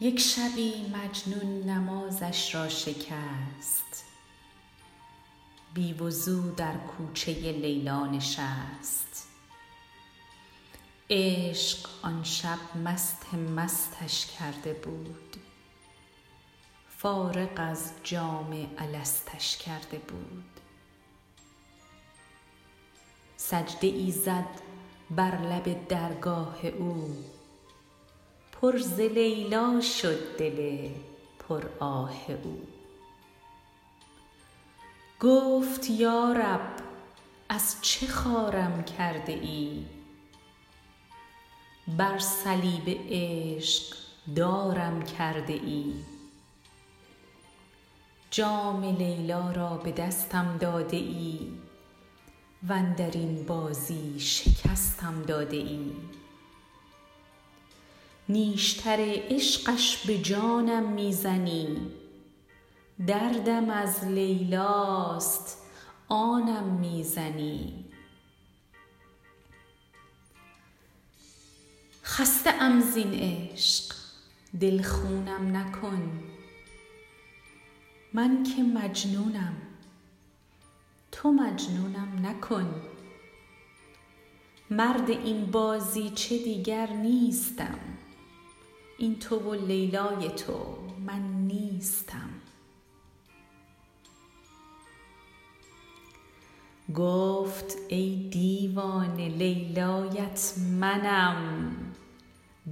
[0.00, 4.04] یک شبی مجنون نمازش را شکست.
[5.74, 9.28] بی وضو در کوچه لیلا نشست.
[11.10, 15.36] عشق آن شب مست مستش کرده بود.
[16.88, 20.44] فارغ از جام الستش کرده بود.
[23.36, 24.60] سجده ای زد
[25.10, 27.24] بر لب درگاه او.
[28.60, 30.88] پر ز لیلا شد دل
[31.38, 32.60] پر آه او.
[35.20, 36.76] گفت یا رب
[37.48, 39.84] از چه خوارم کرده ای؟
[41.98, 43.96] بر صلیب عشق
[44.36, 45.94] دارم کرده ای.
[48.30, 51.52] جام لیلا را به دستم داده ای
[52.68, 55.92] واندرین بازی شکستم داده ای.
[58.28, 58.96] نیشتر
[59.28, 61.90] عشقش به جانم می زنی
[63.06, 65.62] دردم از لیلاست
[66.08, 67.84] آنم می زنی
[72.04, 73.94] خسته ام زین عشق
[74.60, 76.20] دل خونم نکن.
[78.12, 79.56] من که مجنونم
[81.12, 82.82] تو مجنونم نکن.
[84.70, 87.78] مرد این بازیچه دیگر نیستم.
[88.98, 92.30] این تو و لیلای تو من نیستم.
[96.94, 101.76] گفت ای دیوانه لیلایت منم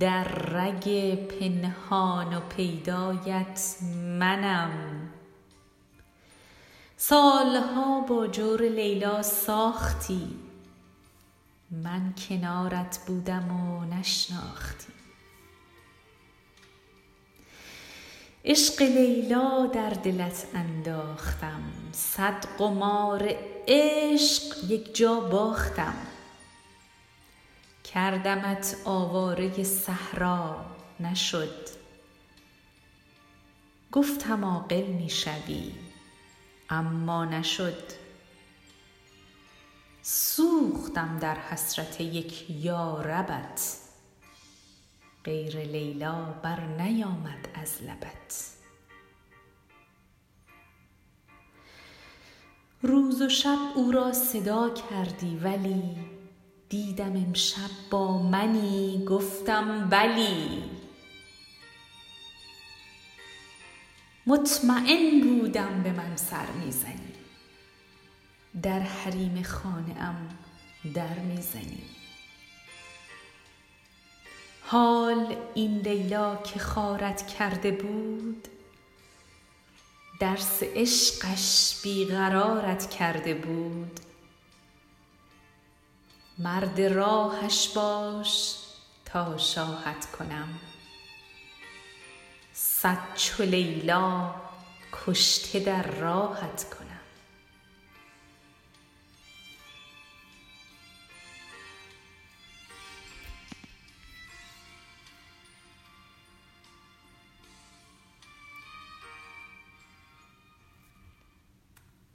[0.00, 3.76] در رگ پنهان و پیدایت
[4.18, 4.70] منم.
[6.96, 10.36] سال ها با جور لیلا ساختی
[11.70, 14.99] من کنارت بودم و نشناختی.
[18.44, 21.62] عشق لیلا در دلت انداختم.
[21.92, 23.34] صد قمار
[23.68, 25.94] عشق یک جا باختم.
[27.84, 30.66] کردمت آواره صحرا
[31.00, 31.68] نشد.
[33.92, 35.72] گفتم عاقل می شوی
[36.70, 37.82] اما نشد.
[40.02, 43.79] سوختم در حسرت یک یاربت
[45.24, 48.50] غیر لیلا برنیامد از لبت.
[52.82, 55.82] روز و شب او را صدا کردی ولی
[56.68, 60.62] دیدم امشب با منی گفتم بلی.
[64.26, 67.12] مطمین بودم به من سر می زنی
[68.62, 70.28] در حریم خانه ام
[70.94, 71.99] در می زنی
[74.70, 78.48] حال این لیلا که خوارت کرده بود
[80.20, 84.00] درس عشقش بی قرارت کرده بود.
[86.38, 88.56] مرد راهش باش
[89.04, 90.48] تا شاهت کنم.
[92.52, 94.34] صد چو لیلا
[95.06, 96.89] کشته در راهت کنم.